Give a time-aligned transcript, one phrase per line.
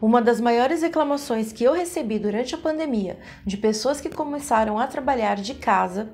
[0.00, 4.86] Uma das maiores reclamações que eu recebi durante a pandemia de pessoas que começaram a
[4.86, 6.10] trabalhar de casa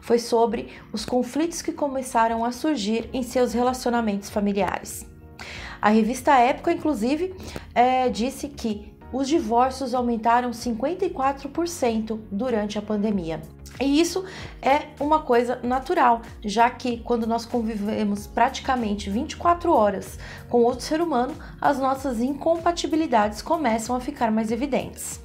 [0.00, 5.06] foi sobre os conflitos que começaram a surgir em seus relacionamentos familiares.
[5.80, 7.32] A revista Época, inclusive,
[7.72, 13.40] é, disse que os divórcios aumentaram 54% durante a pandemia.
[13.80, 14.24] E isso
[14.60, 21.00] é uma coisa natural, já que quando nós convivemos praticamente 24 horas com outro ser
[21.00, 25.20] humano, as nossas incompatibilidades começam a ficar mais evidentes.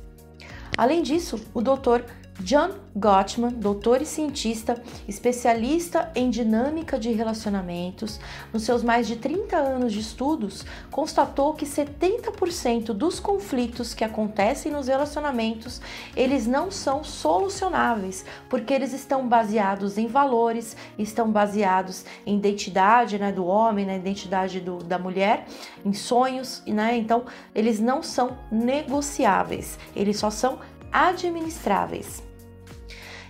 [0.78, 2.06] Além disso, o doutor
[2.40, 8.20] John Gottman, doutor e cientista, especialista em dinâmica de relacionamentos,
[8.52, 14.72] nos seus mais de 30 anos de estudos, constatou que 70% dos conflitos que acontecem
[14.72, 15.82] nos relacionamentos,
[16.16, 23.32] eles não são solucionáveis, porque eles estão baseados em valores, estão baseados em identidade né,
[23.32, 25.46] do homem, na identidade do, da mulher,
[25.86, 26.98] em sonhos, né?
[26.98, 30.60] Então, eles não são negociáveis, eles só são
[30.94, 32.24] administráveis.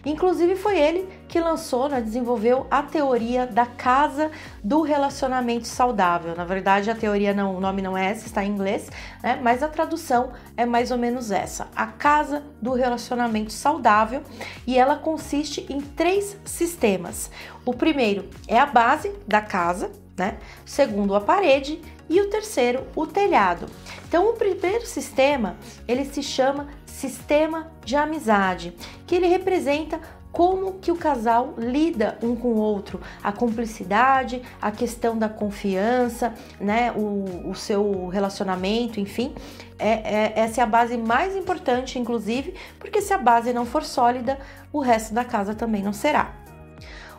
[0.06, 4.30] Inclusive foi ele que lançou, né, desenvolveu a teoria da casa
[4.62, 6.36] do relacionamento saudável.
[6.36, 8.90] Na verdade, a teoria não, o nome não é essa, está em inglês,
[9.24, 14.22] né, mas a tradução é mais ou menos essa: a casa do relacionamento saudável,
[14.68, 17.32] e ela consiste em três sistemas.
[17.66, 20.38] O primeiro é a base da casa, né?
[20.66, 23.68] Segundo, a parede e o terceiro, o telhado.
[24.08, 25.56] Então, o primeiro sistema,
[25.88, 28.74] ele se chama sistema de amizade,
[29.06, 30.00] que ele representa
[30.32, 36.34] como que o casal lida um com o outro, a cumplicidade, a questão da confiança,
[36.60, 39.34] né, o, o seu relacionamento, enfim,
[39.78, 43.84] é, é, essa é a base mais importante, inclusive, porque se a base não for
[43.84, 44.40] sólida,
[44.72, 46.43] o resto da casa também não será.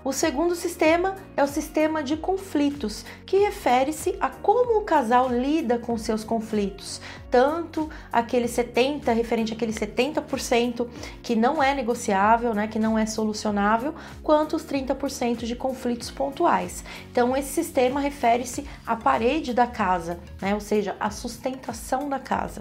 [0.04, 5.78] O segundo sistema é o sistema de conflitos, que refere-se a como o casal lida
[5.78, 10.86] com seus conflitos, tanto aquele 70 referente àquele 70%
[11.22, 16.84] que não é negociável, né, que não é solucionável, quanto os 30% de conflitos pontuais.
[17.10, 22.60] Então esse sistema refere-se à parede da casa, né, ou seja, a sustentação da casa.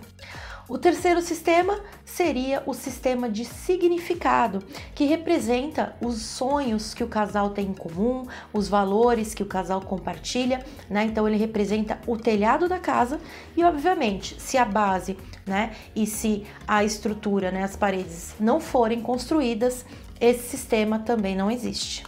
[0.69, 4.63] O terceiro sistema seria o sistema de significado,
[4.95, 9.81] que representa os sonhos que o casal tem em comum, os valores que o casal
[9.81, 11.03] compartilha, né?
[11.03, 13.19] Então ele representa o telhado da casa
[13.57, 19.01] e, obviamente, se a base, né, e se a estrutura, né, as paredes não forem
[19.01, 19.85] construídas,
[20.19, 22.03] esse sistema também não existe.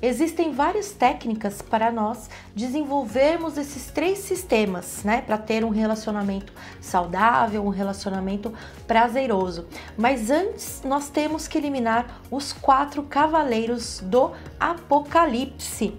[0.00, 7.64] Existem várias técnicas para nós desenvolvermos esses três sistemas, né, para ter um relacionamento saudável,
[7.64, 8.52] um relacionamento
[8.86, 9.66] prazeroso.
[9.96, 15.94] Mas antes nós temos que eliminar os quatro cavaleiros do Apocalipse.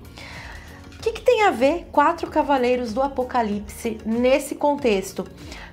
[0.99, 5.25] O que, que, tem a ver quatro cavaleiros do Apocalipse nesse contexto?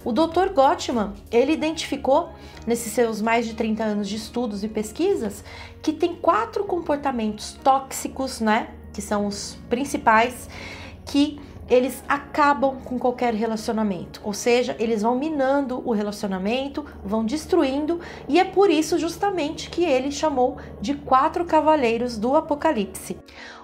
[0.04, 0.52] O Dr.
[0.54, 2.30] Gottman, ele identificou
[2.64, 5.42] nesses seus mais de 30 anos de estudos e pesquisas
[5.82, 10.48] que tem quatro comportamentos tóxicos, né, que são os principais
[11.04, 18.00] que eles acabam com qualquer relacionamento, ou seja, eles vão minando o relacionamento, vão destruindo,
[18.28, 23.18] e é por isso justamente que ele chamou de quatro cavaleiros do Apocalipse.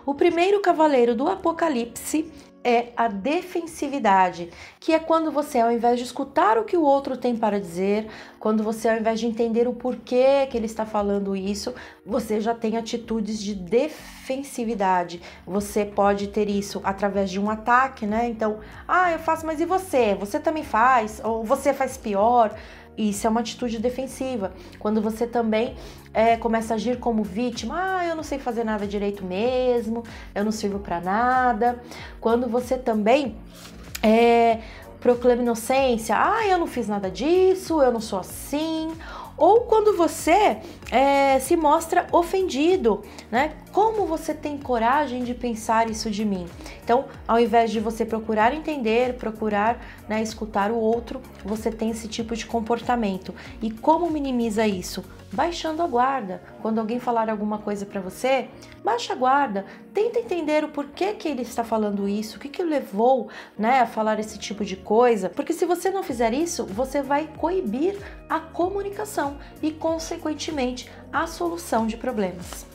[0.04, 2.30] O primeiro cavaleiro do Apocalipse
[2.64, 7.16] é a defensividade, que é quando você, ao invés de escutar o que o outro
[7.16, 8.08] tem para dizer,
[8.38, 11.74] quando você, ao invés de entender o porquê que ele está falando isso,
[12.04, 15.20] você já tem atitudes de defensividade.
[15.46, 18.28] Você pode ter isso através de um ataque, né?
[18.28, 20.14] Então, ah, eu faço, mas e você?
[20.14, 21.20] Você também faz?
[21.24, 22.54] Ou você faz pior?
[22.97, 24.53] Isso é uma atitude defensiva.
[24.78, 25.76] Quando você também
[26.12, 30.03] é, começa a agir como vítima, ah, eu não sei fazer nada direito mesmo,
[30.34, 31.82] eu não sirvo para nada.
[32.20, 33.36] Quando você também
[34.02, 34.58] é,
[35.02, 38.92] proclama inocência, ah, eu não fiz nada disso, eu não sou assim
[39.36, 40.58] ou quando você
[40.90, 43.54] é, se mostra ofendido, né?
[43.72, 46.46] Como você tem coragem de pensar isso de mim?
[46.84, 52.06] Então, ao invés de você procurar entender, procurar né, escutar o outro, você tem esse
[52.06, 53.34] tipo de comportamento.
[53.60, 55.04] E como minimiza isso?
[55.32, 56.43] Baixando a guarda.
[56.61, 58.49] Quando alguém falar alguma coisa para você,
[58.84, 59.64] baixa a guarda.
[59.94, 63.87] Tenta entender o porquê que ele está falando isso, o que, que levou né, a
[63.87, 65.31] falar esse tipo de coisa.
[65.31, 67.99] Porque se você não fizer isso, você vai coibir
[68.29, 72.67] a comunicação e, consequentemente, a solução de problemas.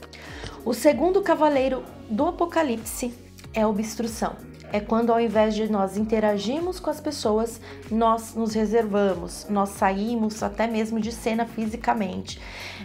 [0.66, 3.14] O segundo cavaleiro do Apocalipse
[3.54, 4.36] é obstrução
[4.72, 7.60] é quando ao invés de nós interagirmos com as pessoas,
[7.90, 12.40] nós nos reservamos, nós saímos até mesmo de cena fisicamente.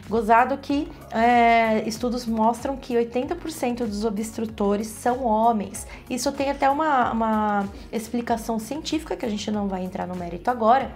[0.08, 5.86] Gozado que é, estudos mostram que 80% dos obstrutores são homens.
[6.08, 10.50] Isso tem até uma, uma explicação científica que a gente não vai entrar no mérito
[10.50, 10.92] agora,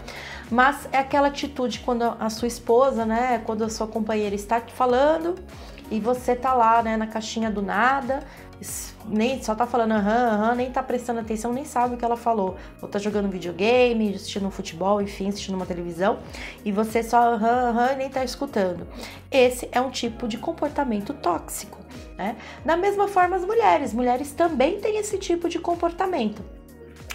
[0.50, 5.36] mas é aquela atitude quando a sua esposa, né, quando a sua companheira está falando
[5.90, 8.24] e você tá lá, né, na caixinha do nada,
[9.06, 12.16] nem só tá falando aham, aham, nem tá prestando atenção, nem sabe o que ela
[12.16, 12.56] falou.
[12.80, 16.18] Ou tá jogando videogame, assistindo um futebol, enfim, assistindo uma televisão,
[16.64, 18.86] e você só aham, aham, nem tá escutando.
[19.30, 21.78] Esse é um tipo de comportamento tóxico,
[22.16, 22.36] né?
[22.64, 26.42] Da mesma forma as mulheres, mulheres também têm esse tipo de comportamento.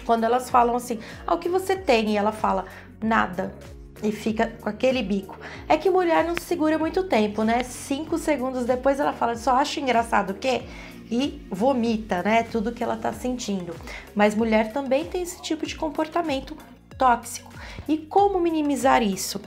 [0.06, 2.10] Quando elas falam assim, ah, o que você tem?
[2.10, 2.64] E ela fala,
[3.00, 3.54] nada
[4.02, 5.38] e fica com aquele bico.
[5.68, 7.62] É que mulher não se segura muito tempo, né?
[7.62, 10.62] Cinco segundos depois ela fala, só acho engraçado o quê?
[11.10, 12.42] e vomita, né?
[12.42, 13.76] Tudo que ela tá sentindo.
[14.14, 16.56] Mas mulher também tem esse tipo de comportamento
[16.96, 17.52] tóxico.
[17.88, 19.40] E como minimizar isso?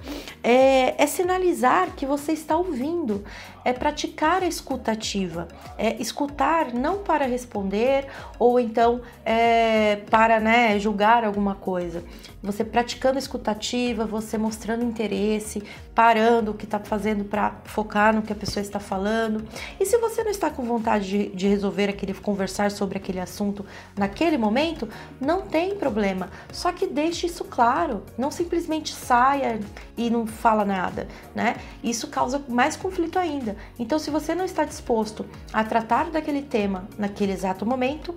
[0.44, 3.24] É, é, sinalizar que você está ouvindo,
[3.64, 5.48] é praticar a escutativa,
[5.78, 12.04] é escutar não para responder ou então é, para né, julgar alguma coisa.
[12.46, 15.64] Você praticando escutativa, você mostrando interesse,
[15.94, 19.48] parando o que está fazendo para focar no que a pessoa está falando.
[19.80, 23.66] E se você não está com vontade de, de resolver aquele, conversar sobre aquele assunto
[23.98, 24.88] naquele momento,
[25.20, 26.30] não tem problema.
[26.52, 28.04] Só que deixe isso claro.
[28.18, 29.60] Não simplesmente saia
[29.98, 31.56] e não fala nada, né?
[31.84, 33.56] Isso causa mais conflito ainda.
[33.80, 38.16] Então, se você não está disposto a tratar daquele tema naquele exato momento,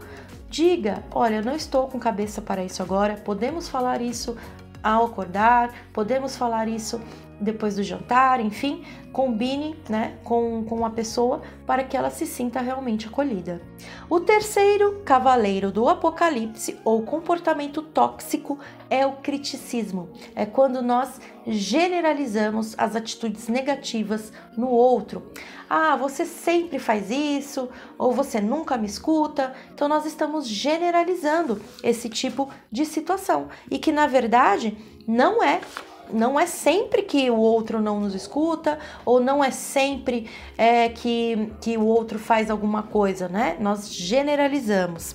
[0.48, 4.36] diga: olha, não estou com cabeça para isso agora, podemos falar isso
[4.82, 7.00] ao acordar, podemos falar isso
[7.40, 12.60] depois do jantar, enfim, combine né, com, com a pessoa para que ela se sinta
[12.60, 13.62] realmente acolhida.
[14.08, 18.58] O terceiro cavaleiro do apocalipse ou comportamento tóxico
[18.90, 20.10] é o criticismo.
[20.34, 25.30] É quando nós generalizamos as atitudes negativas no outro.
[25.68, 27.68] Ah, você sempre faz isso,
[27.98, 29.54] ou você nunca me escuta.
[29.74, 34.76] Então nós estamos generalizando esse tipo de situação e que na verdade
[35.06, 35.60] não é
[36.10, 40.26] não é sempre que o outro não nos escuta, ou não é sempre
[40.56, 43.58] é, que, que o outro faz alguma coisa, né?
[43.60, 45.14] Nós generalizamos.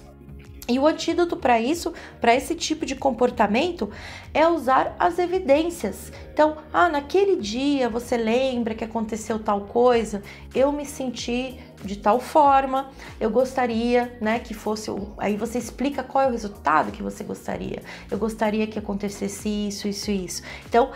[0.67, 3.91] E o antídoto para isso, para esse tipo de comportamento,
[4.33, 6.09] é usar as evidências.
[6.33, 10.23] Então, ah, naquele dia você lembra que aconteceu tal coisa,
[10.55, 12.89] eu me senti de tal forma,
[13.19, 14.89] eu gostaria, né, que fosse.
[15.17, 17.81] Aí você explica qual é o resultado que você gostaria.
[18.09, 20.43] Eu gostaria que acontecesse isso, isso, isso.
[20.65, 20.91] Então,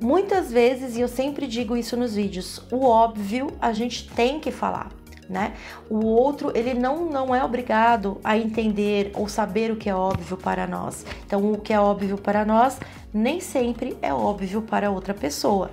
[0.00, 4.50] muitas vezes, e eu sempre digo isso nos vídeos, o óbvio a gente tem que
[4.50, 5.54] falar né?
[5.88, 10.36] O outro, ele não, não é obrigado a entender ou saber o que é óbvio
[10.36, 11.04] para nós.
[11.26, 12.78] Então, o que é óbvio para nós
[13.12, 15.70] nem sempre é óbvio para outra pessoa.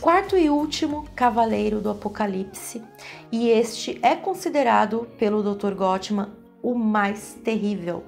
[0.00, 2.82] Quarto e último cavaleiro do Apocalipse,
[3.32, 5.72] e este é considerado pelo Dr.
[5.72, 6.28] Gottman
[6.62, 8.04] o mais terrível.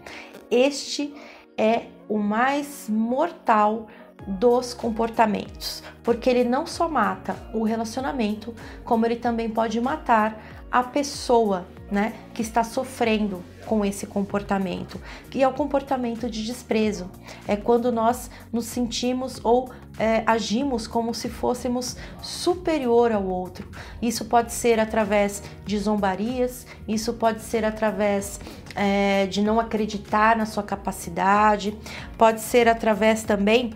[0.51, 1.15] Este
[1.57, 3.87] é o mais mortal
[4.27, 8.55] dos comportamentos, porque ele não só mata o relacionamento,
[8.85, 10.39] como ele também pode matar
[10.71, 15.01] a pessoa, né, que está sofrendo com esse comportamento,
[15.31, 17.11] que é o comportamento de desprezo.
[17.47, 23.69] É quando nós nos sentimos ou é, agimos como se fôssemos superior ao outro.
[24.01, 28.41] Isso pode ser através de zombarias, isso pode ser através
[28.75, 31.77] é, de não acreditar na sua capacidade,
[32.17, 33.73] pode ser através também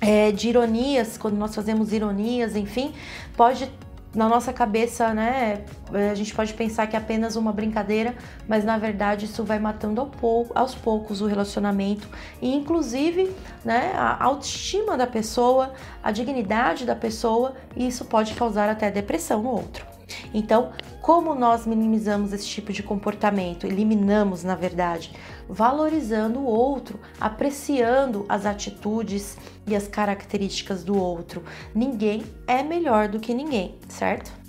[0.00, 2.94] é, de ironias, quando nós fazemos ironias, enfim,
[3.36, 3.70] pode
[4.14, 5.64] na nossa cabeça, né,
[6.10, 8.14] a gente pode pensar que é apenas uma brincadeira,
[8.48, 10.10] mas na verdade isso vai matando ao
[10.54, 12.08] aos poucos o relacionamento
[12.42, 18.68] e inclusive, né, a autoestima da pessoa, a dignidade da pessoa, e isso pode causar
[18.68, 19.89] até depressão no outro.
[20.32, 23.66] Então, como nós minimizamos esse tipo de comportamento?
[23.66, 25.12] Eliminamos, na verdade,
[25.48, 29.36] valorizando o outro, apreciando as atitudes
[29.66, 31.42] e as características do outro.
[31.74, 34.40] Ninguém é melhor do que ninguém, certo?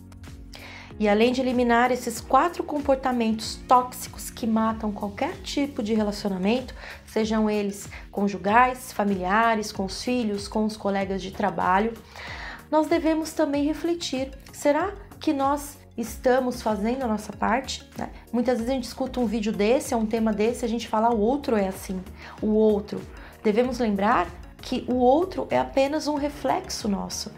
[0.99, 6.75] E além de eliminar esses quatro comportamentos tóxicos que matam qualquer tipo de relacionamento,
[7.07, 11.93] sejam eles conjugais, familiares, com os filhos, com os colegas de trabalho,
[12.69, 17.87] nós devemos também refletir: será que nós estamos fazendo a nossa parte.
[17.97, 18.09] Né?
[18.33, 21.13] Muitas vezes a gente escuta um vídeo desse, é um tema desse, a gente fala
[21.13, 22.01] o outro é assim,
[22.41, 22.99] o outro.
[23.43, 24.27] Devemos lembrar
[24.61, 27.31] que o outro é apenas um reflexo nosso.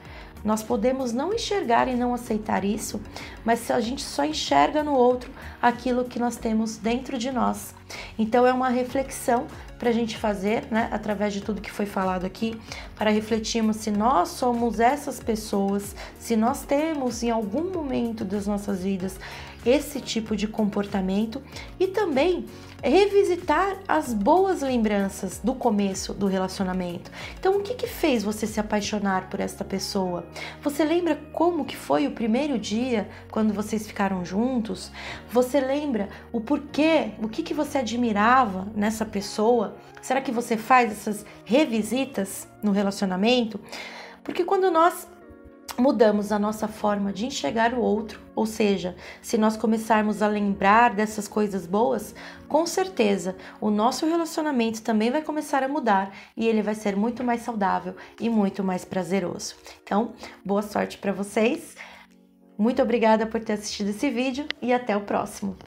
[0.44, 3.02] Nós podemos não enxergar e não aceitar isso,
[3.46, 7.74] mas a gente só enxerga no outro aquilo que nós temos dentro de nós.
[8.18, 9.48] Então é uma reflexão
[9.78, 12.58] para a gente fazer, né, através de tudo que foi falado aqui,
[12.96, 18.84] para refletirmos se nós somos essas pessoas, se nós temos em algum momento das nossas
[18.84, 19.20] vidas
[19.66, 21.42] esse tipo de comportamento
[21.80, 22.46] e também
[22.84, 27.10] revisitar as boas lembranças do começo do relacionamento.
[27.40, 30.26] Então, o que que fez você se apaixonar por esta pessoa?
[30.62, 34.92] Você lembra como que foi o primeiro dia quando vocês ficaram juntos?
[35.32, 37.12] Você lembra o porquê?
[37.22, 39.76] O que que você admirava nessa pessoa?
[40.02, 43.60] Será que você faz essas revisitas no relacionamento?
[44.24, 45.08] Porque quando nós
[45.78, 50.94] mudamos a nossa forma de enxergar o outro, ou seja, se nós começarmos a lembrar
[50.94, 52.14] dessas coisas boas,
[52.48, 57.24] com certeza o nosso relacionamento também vai começar a mudar e ele vai ser muito
[57.24, 59.56] mais saudável e muito mais prazeroso.
[59.84, 60.14] Então,
[60.46, 61.76] boa sorte para vocês.
[62.58, 65.58] Muito obrigada por ter assistido esse vídeo e até o próximo.